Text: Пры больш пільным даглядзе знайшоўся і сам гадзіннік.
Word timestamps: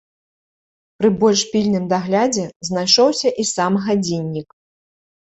Пры 1.01 1.09
больш 1.23 1.41
пільным 1.51 1.83
даглядзе 1.91 2.45
знайшоўся 2.69 3.29
і 3.43 3.45
сам 3.51 3.77
гадзіннік. 3.85 4.49